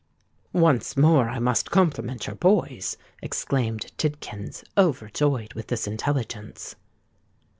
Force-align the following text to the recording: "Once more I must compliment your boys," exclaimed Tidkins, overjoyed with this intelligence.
"Once 0.53 0.97
more 0.97 1.29
I 1.29 1.37
must 1.37 1.69
compliment 1.69 2.25
your 2.25 2.35
boys," 2.35 2.97
exclaimed 3.21 3.91
Tidkins, 3.99 4.63
overjoyed 4.75 5.53
with 5.53 5.67
this 5.67 5.85
intelligence. 5.85 6.75